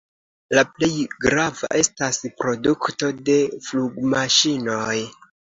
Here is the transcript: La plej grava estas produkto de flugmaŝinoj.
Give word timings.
La 0.59 0.61
plej 0.77 0.93
grava 1.25 1.69
estas 1.81 2.19
produkto 2.39 3.13
de 3.29 3.37
flugmaŝinoj. 3.69 4.99